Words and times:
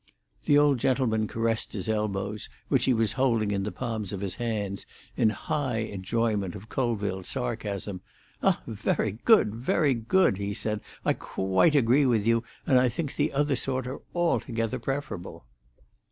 The 0.45 0.57
old 0.57 0.79
gentleman 0.79 1.27
caressed 1.27 1.73
his 1.73 1.87
elbows, 1.87 2.49
which 2.69 2.85
he 2.85 2.91
was 2.95 3.11
holding 3.11 3.51
in 3.51 3.61
the 3.61 3.71
palms 3.71 4.11
of 4.11 4.21
his 4.21 4.33
hands, 4.37 4.87
in 5.15 5.29
high 5.29 5.77
enjoyment 5.77 6.55
of 6.55 6.69
Colville's 6.69 7.27
sarcasm. 7.27 8.01
"Ah! 8.41 8.63
very 8.65 9.11
good! 9.25 9.53
very 9.53 9.93
good!" 9.93 10.37
he 10.37 10.55
said. 10.55 10.81
"I 11.05 11.13
quite 11.13 11.75
agree 11.75 12.07
with 12.07 12.25
you, 12.25 12.43
and 12.65 12.79
I 12.79 12.89
think 12.89 13.15
the 13.15 13.31
other 13.31 13.55
sort 13.55 13.85
are 13.85 14.01
altogether 14.15 14.79
preferable." 14.79 15.45